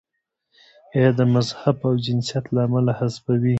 یا 0.93 1.01
یې 1.07 1.09
د 1.17 1.21
مذهب 1.33 1.77
او 1.87 1.93
جنسیت 2.05 2.45
له 2.53 2.59
امله 2.67 2.91
حذفوي. 2.99 3.49